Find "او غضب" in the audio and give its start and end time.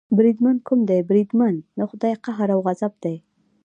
2.55-2.93